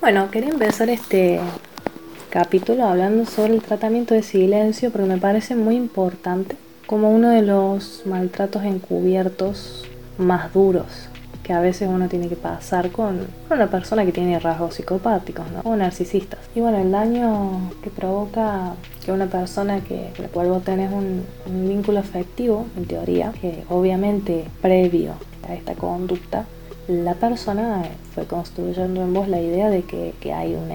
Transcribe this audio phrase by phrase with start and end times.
[0.00, 1.40] Bueno, quería empezar este
[2.30, 6.56] capítulo hablando sobre el tratamiento de silencio porque me parece muy importante
[6.86, 9.84] como uno de los maltratos encubiertos
[10.18, 11.08] más duros
[11.46, 15.76] que a veces uno tiene que pasar con una persona que tiene rasgos psicopáticos o
[15.76, 16.40] narcisistas.
[16.56, 18.74] Y bueno, el daño que provoca
[19.04, 21.24] que una persona que, con la cual vos tenés un,
[21.68, 25.12] vínculo afectivo, en teoría, que obviamente previo
[25.48, 26.46] a esta conducta,
[26.88, 27.82] la persona
[28.14, 30.70] fue construyendo en vos la idea de que, hay un,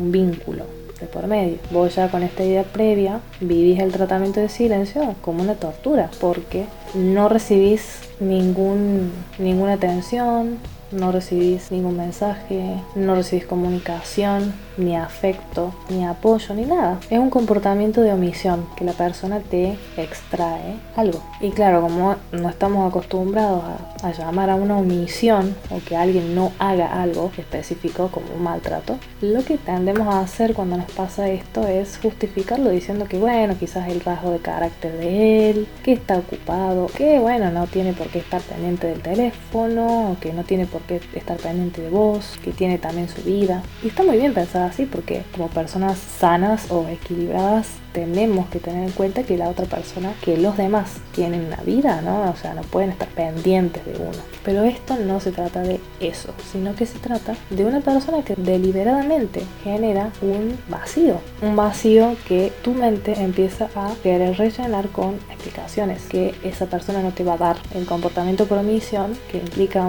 [0.00, 0.64] un vínculo
[1.00, 1.58] de por medio.
[1.70, 6.66] Vos ya con esta idea previa vivís el tratamiento de silencio como una tortura porque
[6.94, 10.58] no recibís ningún, ninguna atención,
[10.92, 12.62] no recibís ningún mensaje,
[12.94, 16.98] no recibís comunicación, ni afecto, ni apoyo, ni nada.
[17.10, 21.22] Es un comportamiento de omisión que la persona te extrae algo.
[21.40, 23.62] Y claro, como no estamos acostumbrados
[24.02, 28.98] a, llamar a una omisión o que alguien no haga algo específico como un maltrato,
[29.22, 33.88] lo que tendemos a hacer cuando nos pasa esto es justificarlo diciendo que bueno, quizás
[33.88, 38.18] el rasgo de carácter de él, que está ocupado, que bueno, no tiene por qué
[38.18, 42.52] estar pendiente del teléfono, o que no tiene por qué estar pendiente de vos, que
[42.52, 43.62] tiene también su vida.
[43.82, 48.82] Y está muy bien pensar así porque como personas sanas o equilibradas tenemos que tener
[48.82, 52.28] en cuenta que la otra persona, que los demás tienen una vida, ¿no?
[52.28, 54.18] O sea, no pueden estar pendientes de uno.
[54.44, 58.34] Pero esto no se trata de eso, sino que se trata de una persona que
[58.34, 61.20] deliberadamente genera un vacío.
[61.40, 67.12] Un vacío que tu mente empieza a querer rellenar con explicaciones que esa persona no
[67.12, 67.56] te va a dar.
[67.74, 69.86] El comportamiento por omisión, que implica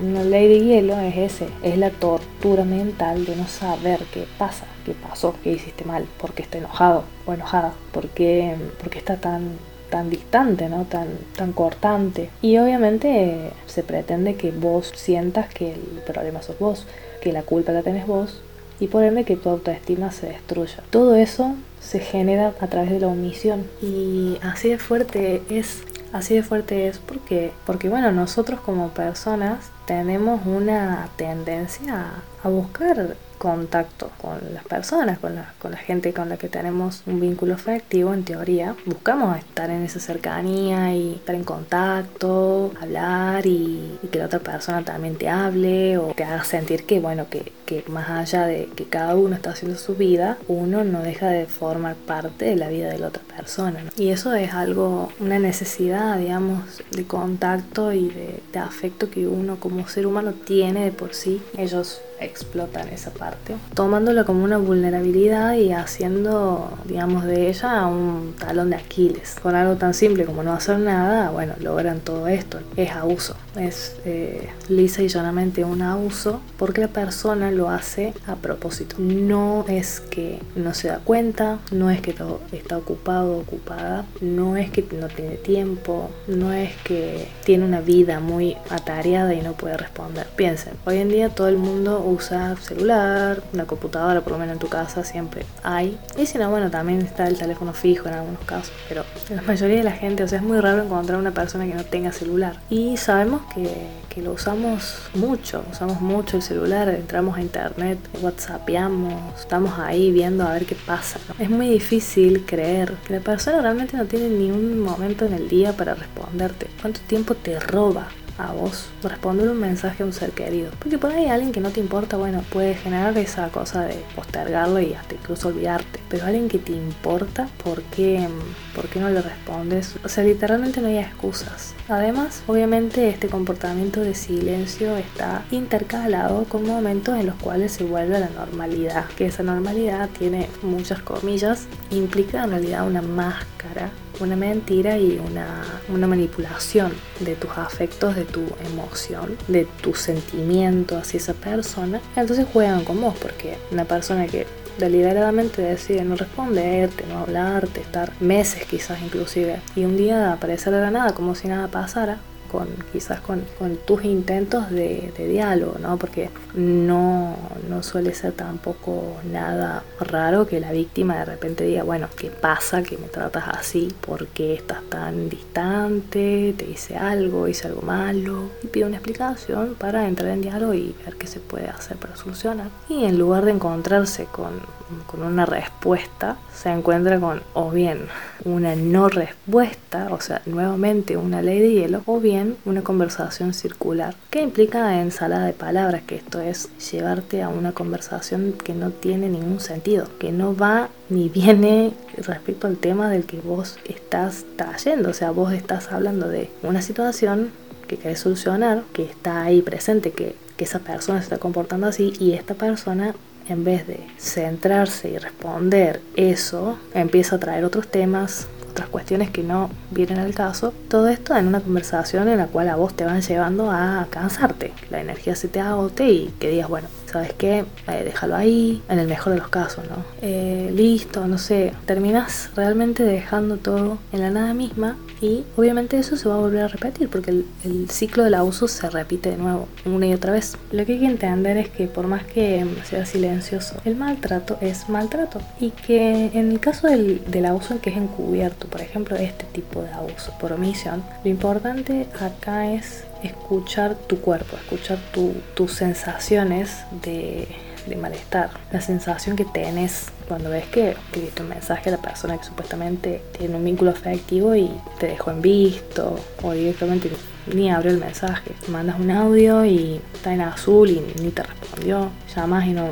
[0.00, 1.48] una ley de hielo, es ese.
[1.62, 6.32] Es la tortura mental de no saber qué pasa qué pasó, qué hiciste mal, por
[6.32, 8.54] qué está enojado o enojada, por qué,
[8.94, 9.58] está tan
[9.90, 10.84] tan distante, ¿no?
[10.84, 12.30] tan, tan cortante.
[12.42, 16.86] Y obviamente se pretende que vos sientas que el problema sos vos,
[17.20, 18.40] que la culpa la tenés vos
[18.80, 20.82] y por ende que tu autoestima se destruya.
[20.90, 26.34] Todo eso se genera a través de la omisión y así de fuerte es así
[26.34, 34.10] de fuerte es porque porque bueno nosotros como personas tenemos una tendencia a buscar contacto
[34.20, 38.14] con las personas, con la, con la gente con la que tenemos un vínculo afectivo,
[38.14, 38.74] en teoría.
[38.84, 44.82] Buscamos estar en esa cercanía y estar en contacto, hablar y, que la otra persona
[44.82, 48.84] también te hable o te haga sentir que, bueno, que, que más allá de que
[48.84, 52.88] cada uno está haciendo su vida, uno no deja de formar parte de la vida
[52.88, 53.80] de la otra persona.
[53.96, 56.60] Y eso es algo, una necesidad, digamos,
[56.90, 61.42] de contacto y de, de afecto que uno como ser humano tiene de por sí.
[61.58, 68.70] Ellos explotan esa parte, tomándolo como una vulnerabilidad y haciendo, digamos, de ella un talón
[68.70, 69.36] de Aquiles.
[69.42, 72.58] Con algo tan simple como no hacer nada, bueno, logran todo esto.
[72.76, 78.36] Es abuso, es eh, lisa y llanamente un abuso porque la persona lo hace a
[78.36, 78.96] propósito.
[78.98, 82.14] No es que no se da cuenta, no es que
[82.52, 88.20] está ocupado ocupada, no es que no tiene tiempo, no es que tiene una vida
[88.20, 90.26] muy atareada y no puede responder.
[90.36, 94.58] Piensen, hoy en día todo el mundo usa celular, una computadora, por lo menos en
[94.58, 95.98] tu casa siempre hay.
[96.16, 99.78] Y si no, bueno, también está el teléfono fijo en algunos casos, pero la mayoría
[99.78, 102.60] de la gente, o sea, es muy raro encontrar una persona que no tenga celular.
[102.70, 103.70] Y sabemos que,
[104.08, 110.44] que lo usamos mucho, usamos mucho el celular, entramos a internet, whatsappeamos, estamos ahí viendo
[110.44, 111.18] a ver qué pasa.
[111.38, 115.48] Es muy difícil creer que la persona realmente no tiene ni un momento en el
[115.48, 116.66] día para responderte.
[116.80, 118.08] ¿Cuánto tiempo te roba?
[118.38, 120.70] A vos responder un mensaje a un ser querido.
[120.78, 124.80] Porque por ahí alguien que no te importa, bueno, puede generar esa cosa de postergarlo
[124.80, 126.00] y hasta incluso olvidarte.
[126.08, 128.28] Pero alguien que te importa, ¿por qué,
[128.74, 129.94] ¿por qué no le respondes?
[130.04, 131.74] O sea, literalmente no hay excusas.
[131.88, 138.16] Además, obviamente este comportamiento de silencio está intercalado con momentos en los cuales se vuelve
[138.16, 139.06] a la normalidad.
[139.16, 143.90] Que esa normalidad tiene muchas comillas, implica en realidad una máscara
[144.20, 150.96] una mentira y una, una, manipulación de tus afectos, de tu emoción, de tu sentimiento
[150.96, 152.00] hacia esa persona.
[152.16, 154.46] Entonces juegan con vos porque una persona que
[154.78, 160.80] deliberadamente decide no responderte, no hablarte, estar meses quizás inclusive, y un día aparecer de
[160.80, 163.44] la nada como si nada pasara, con quizás con,
[163.86, 165.96] tus intentos de, diálogo, ¿no?
[165.96, 167.36] Porque no,
[167.68, 172.82] no suele ser tampoco nada raro que la víctima de repente diga, bueno, ¿qué pasa
[172.82, 173.92] que me tratas así?
[174.00, 176.54] ¿Por qué estás tan distante?
[176.56, 177.48] ¿Te hice algo?
[177.48, 178.50] ¿Hice algo malo?
[178.62, 182.16] Y pide una explicación para entrar en diálogo y ver qué se puede hacer para
[182.16, 182.68] solucionar.
[182.88, 184.60] Y en lugar de encontrarse con,
[185.06, 188.06] con una respuesta, se encuentra con o bien
[188.44, 194.14] una no respuesta, o sea, nuevamente una ley de hielo, o bien una conversación circular,
[194.30, 199.28] que implica ensalada de palabras, que esto es llevarte a una conversación que no tiene
[199.28, 205.10] ningún sentido, que no va ni viene respecto al tema del que vos estás trayendo,
[205.10, 207.50] o sea, vos estás hablando de una situación
[207.86, 212.12] que querés solucionar, que está ahí presente, que, que esa persona se está comportando así
[212.18, 213.14] y esta persona
[213.48, 219.42] en vez de centrarse y responder eso, empieza a traer otros temas, otras cuestiones que
[219.42, 220.74] no vienen al caso.
[220.90, 224.74] Todo esto en una conversación en la cual a vos te van llevando a cansarte.
[224.90, 227.64] La energía se te agote y que digas, bueno, ¿sabes qué?
[227.88, 230.04] Eh, déjalo ahí, en el mejor de los casos, ¿no?
[230.20, 236.16] Eh, listo, no sé, terminas realmente dejando todo en la nada misma y obviamente eso
[236.16, 239.38] se va a volver a repetir porque el, el, ciclo del abuso se repite de
[239.38, 240.58] nuevo una y otra vez.
[240.72, 244.90] Lo que hay que entender es que por más que sea silencioso, el maltrato es
[244.90, 249.46] maltrato y que en el caso del, del abuso que es encubierto, por ejemplo este
[249.52, 255.72] tipo de abuso por omisión, lo importante acá es escuchar tu cuerpo, escuchar tu, tus
[255.72, 257.48] sensaciones de,
[257.86, 262.38] de, malestar, la sensación que tenés cuando ves que escribiste un mensaje a la persona
[262.38, 267.10] que supuestamente tiene un vínculo afectivo y te dejó en visto o directamente
[267.52, 268.52] ni abrió el mensaje.
[268.68, 272.90] Mandas un audio y está en azul y ni te respondió, llamas y no,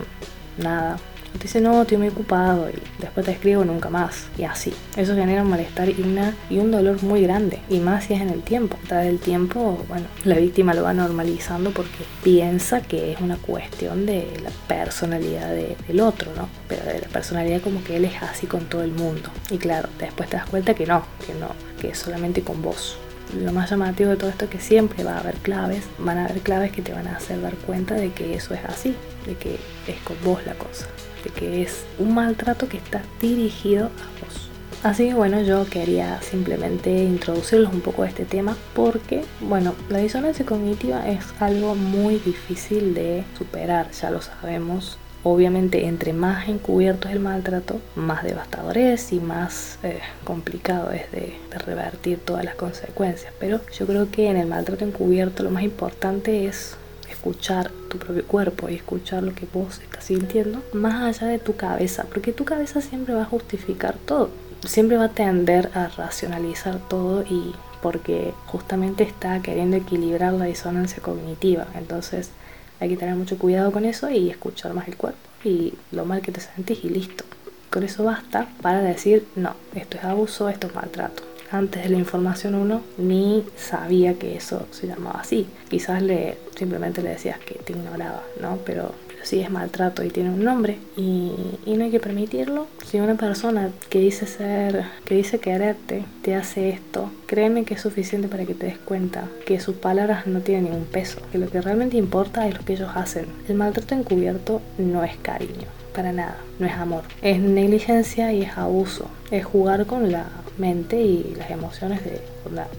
[0.58, 0.96] nada
[1.38, 4.26] te dice no, estoy muy ocupado y después te escribo nunca más.
[4.38, 4.72] Y así.
[4.96, 7.60] Eso genera un malestar y, una, y un dolor muy grande.
[7.68, 8.78] Y más si es en el tiempo.
[8.84, 13.36] A través del tiempo, bueno, la víctima lo va normalizando porque piensa que es una
[13.36, 16.48] cuestión de la personalidad del otro, ¿no?
[16.68, 19.30] Pero de la personalidad como que él es así con todo el mundo.
[19.50, 21.48] Y claro, después te das cuenta que no, que no,
[21.80, 22.98] que es solamente con vos
[23.42, 26.26] lo más llamativo de todo esto es que siempre va a haber claves, van a
[26.26, 28.94] haber claves que te van a hacer dar cuenta de que eso es así,
[29.26, 29.58] de que
[29.88, 30.86] es con vos la cosa
[31.30, 34.50] que es un maltrato que está dirigido a vos.
[34.84, 39.98] Así que bueno, yo quería simplemente introducirlos un poco a este tema porque, bueno, la
[39.98, 44.98] disonancia cognitiva es algo muy difícil de superar, ya lo sabemos.
[45.22, 51.10] Obviamente, entre más encubierto es el maltrato, más devastador es y más eh, complicado es
[51.12, 53.32] de, de revertir todas las consecuencias.
[53.40, 56.76] Pero yo creo que en el maltrato encubierto lo más importante es
[57.24, 61.56] escuchar tu propio cuerpo y escuchar lo que vos estás sintiendo más allá de tu
[61.56, 64.28] cabeza, porque tu cabeza siempre va a justificar todo,
[64.66, 71.02] siempre va a tender a racionalizar todo y porque justamente está queriendo equilibrar la disonancia
[71.02, 72.30] cognitiva, entonces
[72.78, 76.20] hay que tener mucho cuidado con eso y escuchar más el cuerpo y lo mal
[76.20, 77.24] que te sentís y listo.
[77.70, 81.98] Con eso basta para decir, no, esto es abuso, esto es maltrato antes de la
[81.98, 85.46] información uno ni sabía que eso se llamaba así.
[85.68, 88.58] Quizás le simplemente le decías que te ignoraba, ¿no?
[88.64, 91.32] Pero, pero sí es maltrato y tiene un nombre y,
[91.66, 92.66] y, no hay que permitirlo.
[92.86, 97.80] Si una persona que dice ser, que dice quererte, te hace esto, créeme que es
[97.80, 101.48] suficiente para que te des cuenta que sus palabras no tienen ningún peso, que lo
[101.48, 103.26] que realmente importa es lo que ellos hacen.
[103.48, 108.58] El maltrato encubierto no es cariño para nada, no es amor, es negligencia y es
[108.58, 110.26] abuso, es jugar con la
[110.58, 112.20] mente y las emociones de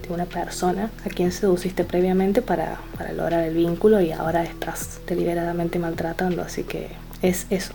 [0.10, 5.80] una, persona a quien seduciste previamente para, para lograr el vínculo y ahora estás deliberadamente
[5.80, 6.90] maltratando, así que
[7.22, 7.74] es eso.